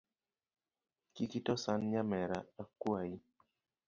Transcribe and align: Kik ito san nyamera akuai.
Kik 1.13 1.31
ito 1.39 1.53
san 1.63 1.79
nyamera 1.91 2.37
akuai. 2.61 3.13